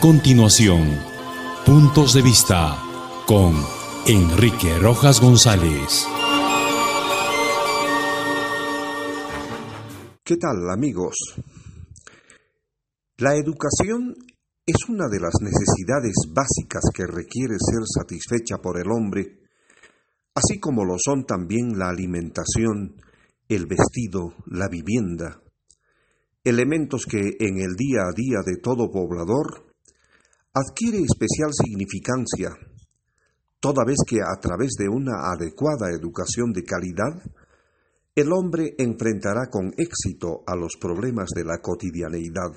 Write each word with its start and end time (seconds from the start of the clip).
continuación, 0.00 0.98
Puntos 1.66 2.14
de 2.14 2.22
Vista 2.22 2.82
con 3.26 3.52
Enrique 4.06 4.78
Rojas 4.78 5.20
González. 5.20 6.06
¿Qué 10.24 10.38
tal 10.38 10.70
amigos? 10.70 11.16
La 13.18 13.36
educación 13.36 14.14
es 14.64 14.88
una 14.88 15.06
de 15.08 15.20
las 15.20 15.34
necesidades 15.42 16.14
básicas 16.34 16.84
que 16.94 17.04
requiere 17.06 17.56
ser 17.58 17.82
satisfecha 17.84 18.56
por 18.56 18.80
el 18.80 18.90
hombre, 18.90 19.40
así 20.34 20.58
como 20.58 20.86
lo 20.86 20.96
son 20.98 21.26
también 21.26 21.78
la 21.78 21.90
alimentación, 21.90 22.96
el 23.50 23.66
vestido, 23.66 24.32
la 24.46 24.68
vivienda, 24.68 25.42
elementos 26.42 27.04
que 27.04 27.36
en 27.38 27.58
el 27.58 27.74
día 27.76 28.04
a 28.08 28.14
día 28.16 28.38
de 28.46 28.56
todo 28.62 28.90
poblador 28.90 29.69
adquiere 30.60 30.98
especial 30.98 31.50
significancia, 31.52 32.50
toda 33.60 33.84
vez 33.84 33.98
que 34.06 34.20
a 34.20 34.38
través 34.40 34.70
de 34.78 34.88
una 34.88 35.32
adecuada 35.32 35.90
educación 35.90 36.52
de 36.52 36.64
calidad, 36.64 37.22
el 38.14 38.32
hombre 38.32 38.74
enfrentará 38.78 39.48
con 39.50 39.72
éxito 39.76 40.42
a 40.46 40.56
los 40.56 40.72
problemas 40.80 41.30
de 41.34 41.44
la 41.44 41.58
cotidianeidad. 41.58 42.52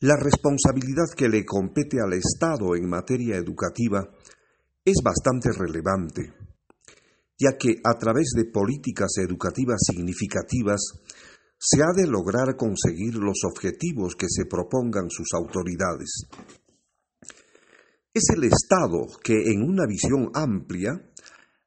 La 0.00 0.16
responsabilidad 0.16 1.06
que 1.16 1.28
le 1.28 1.44
compete 1.44 2.00
al 2.00 2.12
Estado 2.14 2.74
en 2.74 2.88
materia 2.88 3.36
educativa 3.36 4.08
es 4.84 4.96
bastante 5.02 5.50
relevante, 5.52 6.34
ya 7.38 7.56
que 7.56 7.80
a 7.84 7.96
través 7.98 8.32
de 8.36 8.44
políticas 8.44 9.12
educativas 9.18 9.80
significativas 9.80 10.80
se 11.58 11.82
ha 11.82 11.92
de 11.94 12.06
lograr 12.06 12.56
conseguir 12.56 13.14
los 13.16 13.38
objetivos 13.44 14.16
que 14.16 14.26
se 14.28 14.46
propongan 14.46 15.10
sus 15.10 15.28
autoridades. 15.34 16.26
Es 18.12 18.24
el 18.34 18.44
Estado 18.44 19.06
que, 19.22 19.50
en 19.50 19.62
una 19.62 19.86
visión 19.86 20.30
amplia, 20.34 20.92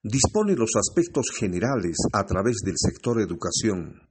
dispone 0.04 0.56
los 0.56 0.72
aspectos 0.76 1.28
generales 1.38 1.98
a 2.14 2.24
través 2.26 2.58
del 2.64 2.76
sector 2.78 3.20
educación, 3.20 4.08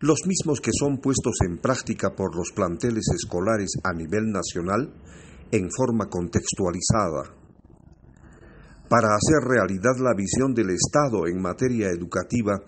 los 0.00 0.26
mismos 0.26 0.60
que 0.60 0.72
son 0.76 0.98
puestos 0.98 1.36
en 1.46 1.58
práctica 1.58 2.14
por 2.14 2.36
los 2.36 2.50
planteles 2.52 3.04
escolares 3.14 3.70
a 3.84 3.92
nivel 3.92 4.32
nacional 4.32 4.92
en 5.52 5.70
forma 5.70 6.08
contextualizada. 6.08 7.36
Para 8.88 9.14
hacer 9.14 9.48
realidad 9.48 9.96
la 10.00 10.12
visión 10.14 10.52
del 10.52 10.70
Estado 10.70 11.26
en 11.28 11.40
materia 11.40 11.88
educativa, 11.88 12.60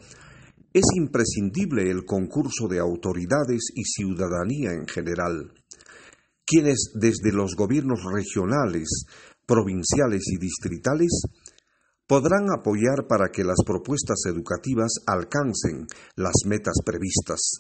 es 0.75 0.83
imprescindible 0.97 1.89
el 1.89 2.05
concurso 2.05 2.67
de 2.69 2.80
autoridades 2.80 3.70
y 3.77 3.84
ciudadanía 3.84 4.72
en 4.72 4.89
general, 4.89 5.53
quienes 6.44 6.91
desde 6.94 7.33
los 7.33 7.55
gobiernos 7.55 8.00
regionales, 8.12 9.06
provinciales 9.47 10.25
y 10.27 10.39
distritales 10.39 11.22
podrán 12.08 12.50
apoyar 12.50 13.06
para 13.08 13.31
que 13.31 13.44
las 13.44 13.58
propuestas 13.64 14.25
educativas 14.27 14.94
alcancen 15.06 15.86
las 16.16 16.34
metas 16.44 16.75
previstas. 16.84 17.59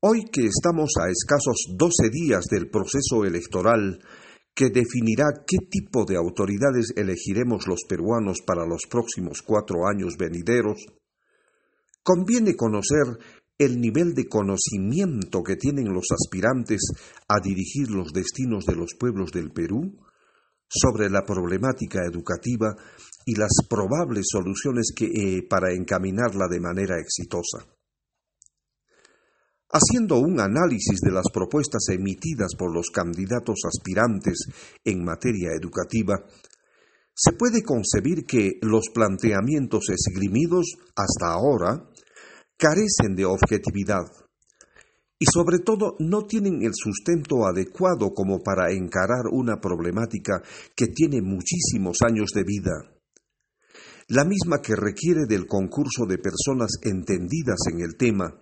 Hoy 0.00 0.26
que 0.30 0.46
estamos 0.46 0.92
a 1.00 1.10
escasos 1.10 1.74
12 1.76 2.10
días 2.10 2.44
del 2.44 2.70
proceso 2.70 3.24
electoral 3.24 3.98
que 4.54 4.70
definirá 4.70 5.24
qué 5.44 5.66
tipo 5.68 6.04
de 6.04 6.16
autoridades 6.16 6.92
elegiremos 6.94 7.66
los 7.66 7.80
peruanos 7.88 8.38
para 8.46 8.64
los 8.64 8.82
próximos 8.88 9.42
cuatro 9.42 9.88
años 9.88 10.14
venideros, 10.16 10.86
Conviene 12.04 12.54
conocer 12.54 13.18
el 13.56 13.80
nivel 13.80 14.14
de 14.14 14.28
conocimiento 14.28 15.42
que 15.42 15.56
tienen 15.56 15.92
los 15.92 16.04
aspirantes 16.12 16.82
a 17.28 17.40
dirigir 17.40 17.90
los 17.90 18.12
destinos 18.12 18.66
de 18.66 18.76
los 18.76 18.94
pueblos 18.98 19.32
del 19.32 19.52
Perú 19.52 19.96
sobre 20.68 21.08
la 21.08 21.24
problemática 21.24 22.00
educativa 22.04 22.76
y 23.24 23.36
las 23.36 23.52
probables 23.68 24.26
soluciones 24.30 24.92
que, 24.94 25.06
eh, 25.06 25.46
para 25.48 25.72
encaminarla 25.72 26.46
de 26.50 26.60
manera 26.60 27.00
exitosa. 27.00 27.66
Haciendo 29.70 30.18
un 30.18 30.40
análisis 30.40 31.00
de 31.00 31.10
las 31.10 31.30
propuestas 31.32 31.88
emitidas 31.88 32.54
por 32.56 32.72
los 32.72 32.90
candidatos 32.90 33.60
aspirantes 33.64 34.46
en 34.84 35.02
materia 35.02 35.52
educativa, 35.58 36.22
se 37.14 37.32
puede 37.32 37.62
concebir 37.62 38.26
que 38.26 38.58
los 38.60 38.88
planteamientos 38.92 39.84
esgrimidos 39.88 40.66
hasta 40.96 41.32
ahora 41.32 41.88
carecen 42.56 43.14
de 43.14 43.24
objetividad 43.24 44.04
y 45.18 45.26
sobre 45.32 45.60
todo 45.60 45.96
no 46.00 46.26
tienen 46.26 46.62
el 46.62 46.72
sustento 46.74 47.46
adecuado 47.46 48.12
como 48.12 48.42
para 48.42 48.72
encarar 48.72 49.26
una 49.30 49.60
problemática 49.60 50.42
que 50.74 50.88
tiene 50.88 51.22
muchísimos 51.22 51.98
años 52.04 52.30
de 52.34 52.42
vida, 52.42 52.72
la 54.08 54.24
misma 54.24 54.60
que 54.60 54.74
requiere 54.76 55.26
del 55.26 55.46
concurso 55.46 56.04
de 56.06 56.18
personas 56.18 56.72
entendidas 56.82 57.58
en 57.72 57.80
el 57.80 57.96
tema 57.96 58.34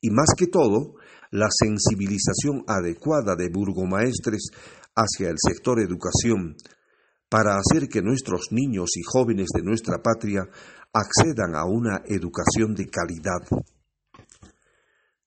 y 0.00 0.10
más 0.10 0.28
que 0.36 0.46
todo 0.46 0.94
la 1.30 1.48
sensibilización 1.50 2.64
adecuada 2.68 3.34
de 3.36 3.50
burgomaestres 3.50 4.50
hacia 4.94 5.28
el 5.28 5.36
sector 5.36 5.80
educación, 5.80 6.56
para 7.28 7.56
hacer 7.56 7.88
que 7.88 8.02
nuestros 8.02 8.48
niños 8.50 8.90
y 8.96 9.02
jóvenes 9.02 9.48
de 9.54 9.62
nuestra 9.62 10.02
patria 10.02 10.48
accedan 10.92 11.56
a 11.56 11.64
una 11.64 12.02
educación 12.06 12.74
de 12.74 12.88
calidad. 12.88 13.42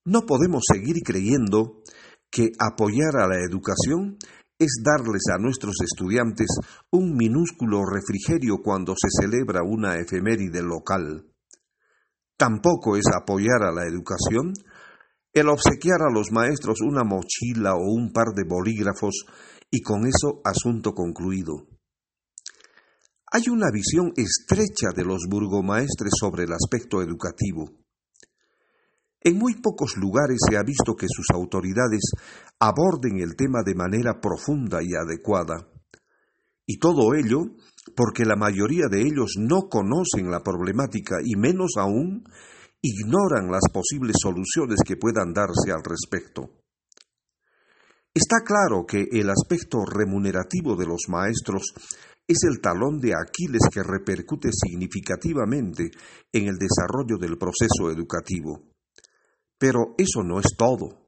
No 0.06 0.22
podemos 0.22 0.64
seguir 0.72 0.96
creyendo 1.04 1.82
que 2.30 2.52
apoyar 2.60 3.18
a 3.18 3.28
la 3.28 3.40
educación 3.44 4.18
es 4.60 4.82
darles 4.84 5.24
a 5.34 5.38
nuestros 5.38 5.76
estudiantes 5.84 6.48
un 6.92 7.16
minúsculo 7.16 7.84
refrigerio 7.86 8.58
cuando 8.64 8.94
se 8.94 9.10
celebra 9.22 9.64
una 9.64 9.98
efeméride 9.98 10.62
local. 10.62 11.26
Tampoco 12.38 12.96
es 12.96 13.06
apoyar 13.14 13.64
a 13.64 13.72
la 13.72 13.86
educación 13.86 14.54
el 15.34 15.50
obsequiar 15.50 16.02
a 16.02 16.12
los 16.12 16.32
maestros 16.32 16.82
una 16.82 17.04
mochila 17.04 17.76
o 17.76 17.92
un 17.92 18.12
par 18.12 18.34
de 18.36 18.44
bolígrafos 18.44 19.26
y 19.70 19.82
con 19.82 20.08
eso 20.08 20.42
asunto 20.44 20.94
concluido. 20.94 21.68
Hay 23.30 23.50
una 23.50 23.70
visión 23.72 24.14
estrecha 24.16 24.90
de 24.96 25.04
los 25.04 25.28
burgomaestres 25.30 26.14
sobre 26.18 26.44
el 26.44 26.54
aspecto 26.54 27.02
educativo. 27.02 27.70
En 29.20 29.38
muy 29.38 29.56
pocos 29.56 29.98
lugares 29.98 30.38
se 30.50 30.56
ha 30.56 30.64
visto 30.64 30.96
que 30.96 31.08
sus 31.10 31.26
autoridades 31.34 32.12
aborden 32.60 33.20
el 33.20 33.36
tema 33.36 33.64
de 33.66 33.76
manera 33.76 34.22
profunda 34.22 34.80
y 34.82 34.96
adecuada. 34.96 35.68
Y 36.66 36.80
todo 36.80 37.14
ello 37.16 37.56
porque 37.96 38.24
la 38.24 38.38
mayoría 38.38 38.88
de 38.90 39.02
ellos 39.02 39.34
no 39.38 39.68
conocen 39.70 40.32
la 40.32 40.42
problemática 40.42 41.18
y 41.24 41.36
menos 41.36 41.72
aún 41.78 42.24
ignoran 42.82 43.52
las 43.52 43.64
posibles 43.74 44.16
soluciones 44.22 44.80
que 44.86 44.96
puedan 44.96 45.34
darse 45.34 45.72
al 45.72 45.84
respecto. 45.84 46.52
Está 48.14 48.38
claro 48.46 48.86
que 48.86 49.06
el 49.12 49.30
aspecto 49.30 49.86
remunerativo 49.86 50.76
de 50.76 50.86
los 50.86 51.04
maestros 51.08 51.74
es 52.28 52.44
el 52.44 52.60
talón 52.60 53.00
de 53.00 53.14
Aquiles 53.16 53.62
que 53.72 53.82
repercute 53.82 54.50
significativamente 54.52 55.90
en 56.32 56.48
el 56.48 56.58
desarrollo 56.58 57.18
del 57.18 57.38
proceso 57.38 57.90
educativo. 57.90 58.64
Pero 59.58 59.96
eso 59.98 60.24
no 60.24 60.40
es 60.40 60.48
todo. 60.58 61.08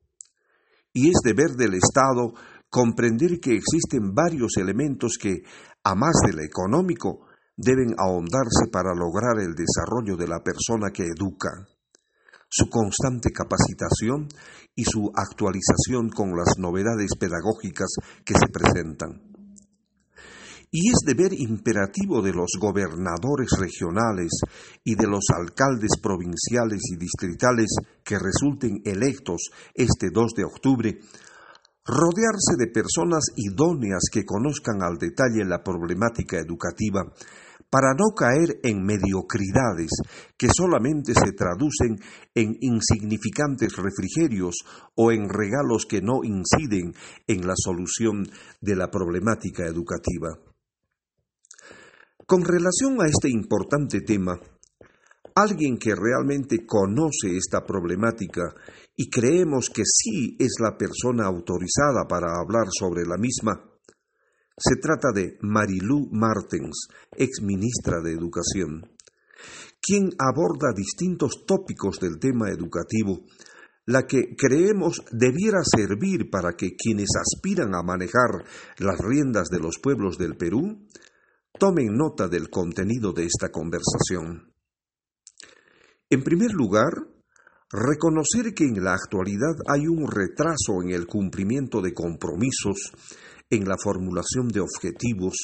Y 0.93 1.09
es 1.09 1.17
deber 1.23 1.51
del 1.51 1.73
Estado 1.75 2.33
comprender 2.69 3.39
que 3.39 3.55
existen 3.55 4.13
varios 4.15 4.57
elementos 4.57 5.17
que, 5.21 5.43
a 5.83 5.93
más 5.93 6.15
del 6.25 6.39
económico, 6.39 7.27
deben 7.57 7.93
ahondarse 7.97 8.71
para 8.71 8.95
lograr 8.95 9.39
el 9.39 9.53
desarrollo 9.53 10.15
de 10.15 10.27
la 10.27 10.41
persona 10.41 10.91
que 10.91 11.03
educa, 11.03 11.67
su 12.49 12.69
constante 12.69 13.31
capacitación 13.31 14.29
y 14.73 14.85
su 14.85 15.11
actualización 15.13 16.09
con 16.09 16.31
las 16.37 16.57
novedades 16.57 17.11
pedagógicas 17.19 17.89
que 18.23 18.33
se 18.33 18.47
presentan 18.47 19.28
y 20.71 20.89
es 20.89 20.99
deber 21.05 21.33
imperativo 21.33 22.21
de 22.21 22.33
los 22.33 22.51
gobernadores 22.59 23.49
regionales 23.59 24.29
y 24.83 24.95
de 24.95 25.07
los 25.07 25.25
alcaldes 25.35 25.97
provinciales 26.01 26.81
y 26.91 26.97
distritales 26.97 27.75
que 28.03 28.19
resulten 28.19 28.81
electos 28.85 29.49
este 29.73 30.09
2 30.13 30.33
de 30.35 30.43
octubre, 30.43 30.99
rodearse 31.85 32.55
de 32.57 32.67
personas 32.67 33.25
idóneas 33.35 34.03
que 34.11 34.25
conozcan 34.25 34.83
al 34.83 34.97
detalle 34.97 35.43
la 35.43 35.63
problemática 35.63 36.37
educativa 36.37 37.03
para 37.71 37.93
no 37.93 38.15
caer 38.15 38.59
en 38.63 38.83
mediocridades 38.83 39.91
que 40.37 40.49
solamente 40.55 41.13
se 41.13 41.31
traducen 41.33 41.99
en 42.33 42.57
insignificantes 42.61 43.75
refrigerios 43.75 44.55
o 44.95 45.11
en 45.11 45.29
regalos 45.29 45.85
que 45.85 46.01
no 46.01 46.23
inciden 46.23 46.93
en 47.27 47.47
la 47.47 47.53
solución 47.55 48.27
de 48.61 48.75
la 48.75 48.89
problemática 48.89 49.65
educativa. 49.65 50.48
Con 52.29 52.45
relación 52.45 53.01
a 53.01 53.07
este 53.07 53.27
importante 53.27 54.01
tema, 54.01 54.39
alguien 55.33 55.79
que 55.79 55.95
realmente 55.95 56.63
conoce 56.63 57.35
esta 57.35 57.65
problemática 57.65 58.53
y 58.95 59.09
creemos 59.09 59.71
que 59.71 59.81
sí 59.83 60.37
es 60.37 60.57
la 60.59 60.77
persona 60.77 61.25
autorizada 61.25 62.05
para 62.07 62.27
hablar 62.39 62.67
sobre 62.69 63.01
la 63.07 63.17
misma. 63.17 63.59
Se 64.55 64.75
trata 64.75 65.07
de 65.11 65.39
Marilú 65.41 66.07
Martens, 66.11 66.89
ex 67.17 67.41
ministra 67.41 67.99
de 67.99 68.11
Educación, 68.11 68.91
quien 69.81 70.11
aborda 70.19 70.71
distintos 70.75 71.47
tópicos 71.47 71.99
del 71.99 72.19
tema 72.19 72.51
educativo, 72.51 73.25
la 73.87 74.05
que 74.05 74.35
creemos 74.37 75.03
debiera 75.11 75.63
servir 75.63 76.29
para 76.29 76.53
que 76.53 76.75
quienes 76.75 77.09
aspiran 77.19 77.73
a 77.73 77.81
manejar 77.81 78.45
las 78.77 78.99
riendas 78.99 79.47
de 79.49 79.57
los 79.57 79.79
pueblos 79.81 80.19
del 80.19 80.37
Perú 80.37 80.85
tomen 81.57 81.95
nota 81.95 82.27
del 82.27 82.49
contenido 82.49 83.13
de 83.13 83.25
esta 83.25 83.49
conversación. 83.49 84.53
En 86.09 86.23
primer 86.23 86.51
lugar, 86.51 86.91
reconocer 87.71 88.53
que 88.53 88.65
en 88.65 88.83
la 88.83 88.93
actualidad 88.93 89.55
hay 89.67 89.87
un 89.87 90.09
retraso 90.09 90.81
en 90.83 90.91
el 90.91 91.05
cumplimiento 91.05 91.81
de 91.81 91.93
compromisos, 91.93 92.91
en 93.49 93.67
la 93.67 93.75
formulación 93.77 94.47
de 94.47 94.61
objetivos, 94.61 95.35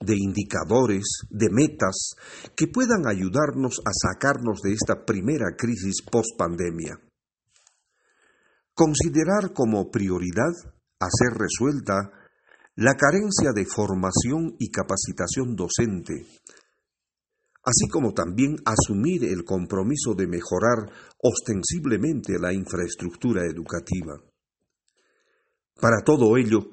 de 0.00 0.14
indicadores, 0.16 1.04
de 1.28 1.48
metas 1.50 2.14
que 2.56 2.68
puedan 2.68 3.06
ayudarnos 3.06 3.80
a 3.84 3.90
sacarnos 3.92 4.60
de 4.62 4.72
esta 4.72 5.04
primera 5.04 5.56
crisis 5.56 6.02
post-pandemia. 6.02 6.98
Considerar 8.74 9.52
como 9.52 9.90
prioridad 9.90 10.54
a 11.00 11.06
ser 11.10 11.36
resuelta 11.36 12.12
la 12.80 12.94
carencia 12.94 13.50
de 13.52 13.66
formación 13.66 14.54
y 14.56 14.70
capacitación 14.70 15.56
docente, 15.56 16.24
así 17.64 17.88
como 17.90 18.14
también 18.14 18.54
asumir 18.64 19.24
el 19.24 19.42
compromiso 19.42 20.14
de 20.14 20.28
mejorar 20.28 20.88
ostensiblemente 21.20 22.38
la 22.38 22.52
infraestructura 22.52 23.42
educativa. 23.46 24.22
Para 25.80 26.04
todo 26.04 26.36
ello, 26.36 26.70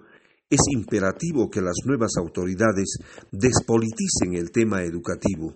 es 0.48 0.60
imperativo 0.69 1.50
que 1.50 1.62
las 1.62 1.78
nuevas 1.86 2.12
autoridades 2.19 3.00
despoliticen 3.31 4.36
el 4.36 4.52
tema 4.52 4.84
educativo, 4.84 5.56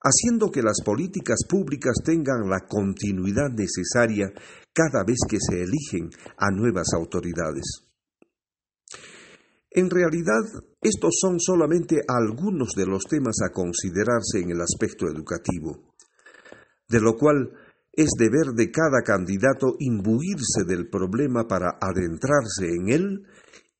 haciendo 0.00 0.52
que 0.52 0.62
las 0.62 0.80
políticas 0.84 1.38
públicas 1.48 1.96
tengan 2.04 2.48
la 2.48 2.60
continuidad 2.68 3.50
necesaria 3.50 4.30
cada 4.72 5.02
vez 5.02 5.18
que 5.28 5.38
se 5.40 5.64
eligen 5.64 6.10
a 6.36 6.52
nuevas 6.52 6.94
autoridades. 6.94 7.87
En 9.70 9.90
realidad, 9.90 10.42
estos 10.80 11.18
son 11.20 11.38
solamente 11.40 12.00
algunos 12.08 12.70
de 12.74 12.86
los 12.86 13.04
temas 13.04 13.36
a 13.44 13.52
considerarse 13.52 14.40
en 14.42 14.50
el 14.50 14.60
aspecto 14.60 15.06
educativo, 15.06 15.94
de 16.88 17.00
lo 17.00 17.16
cual 17.16 17.52
es 17.92 18.10
deber 18.16 18.54
de 18.54 18.70
cada 18.70 19.02
candidato 19.02 19.76
imbuirse 19.78 20.64
del 20.66 20.88
problema 20.88 21.46
para 21.46 21.78
adentrarse 21.80 22.66
en 22.66 22.88
él 22.88 23.26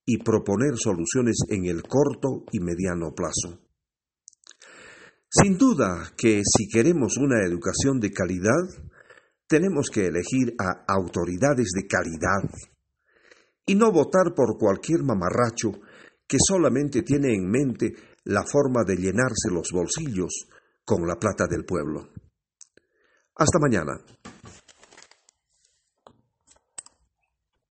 y 0.05 0.19
proponer 0.23 0.76
soluciones 0.76 1.37
en 1.49 1.67
el 1.67 1.82
corto 1.82 2.44
y 2.52 2.61
mediano 2.61 3.14
plazo. 3.14 3.61
Sin 5.31 5.56
duda 5.56 6.12
que 6.17 6.43
si 6.44 6.69
queremos 6.69 7.17
una 7.19 7.44
educación 7.46 8.00
de 8.00 8.11
calidad, 8.11 8.64
tenemos 9.46 9.88
que 9.91 10.06
elegir 10.06 10.55
a 10.58 10.84
autoridades 10.88 11.69
de 11.75 11.87
calidad 11.87 12.50
y 13.69 13.75
no 13.75 13.93
votar 13.93 14.35
por 14.35 14.59
cualquier 14.59 15.03
mamarracho 15.05 15.70
que 16.26 16.38
solamente 16.41 17.03
tiene 17.03 17.35
en 17.35 17.49
mente 17.49 17.93
la 18.25 18.43
forma 18.44 18.82
de 18.85 18.97
llenarse 18.97 19.50
los 19.53 19.70
bolsillos 19.73 20.49
con 20.85 21.06
la 21.06 21.17
plata 21.17 21.47
del 21.47 21.65
pueblo. 21.65 22.09
Hasta 23.37 23.59
mañana. 23.61 23.93